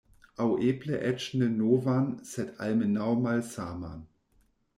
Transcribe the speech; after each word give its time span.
Aŭ 0.43 0.45
eble 0.69 0.97
eĉ 1.09 1.27
ne 1.41 1.49
novan 1.59 2.07
sed 2.31 2.49
almenaŭ 2.69 3.11
malsaman. 3.27 4.03